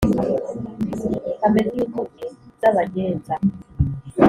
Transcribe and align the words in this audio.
ameze 1.45 1.71
nk’inkuge 1.73 2.25
z’abagenza, 2.59 3.33